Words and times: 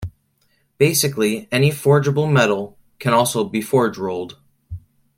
Basically 0.79 1.47
any 1.51 1.69
forgeable 1.69 2.25
metal 2.25 2.75
can 2.97 3.13
also 3.13 3.43
be 3.43 3.61
forge-rolled. 3.61 4.35